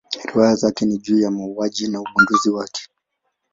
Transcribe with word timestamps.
Riwaya 0.27 0.55
zake 0.55 0.85
ni 0.85 0.97
juu 0.97 1.19
ya 1.19 1.31
mauaji 1.31 1.87
na 1.87 2.01
ugunduzi 2.01 2.49
wake. 2.49 2.89